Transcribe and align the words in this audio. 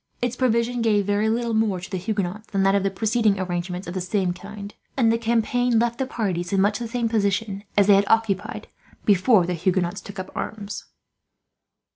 Its 0.19 0.35
provisions 0.35 0.81
gave 0.81 1.05
very 1.05 1.29
little 1.29 1.53
more 1.53 1.79
to 1.79 1.91
the 1.91 1.97
Huguenots 1.99 2.47
than 2.47 2.63
that 2.63 2.73
of 2.73 2.81
the 2.81 2.89
preceding 2.89 3.39
arrangement 3.39 3.85
of 3.85 3.93
the 3.93 4.01
same 4.01 4.33
kind, 4.33 4.73
and 4.97 5.11
the 5.13 5.17
campaign 5.19 5.77
left 5.77 5.99
the 5.99 6.07
parties 6.07 6.51
in 6.51 6.59
much 6.59 6.79
the 6.79 6.87
same 6.87 7.07
position 7.07 7.63
as 7.77 7.85
they 7.85 7.93
had 7.93 8.05
occupied 8.07 8.67
before 9.05 9.45
the 9.45 9.53
Huguenots 9.53 10.01
took 10.01 10.17
up 10.17 10.31
arms. 10.33 10.85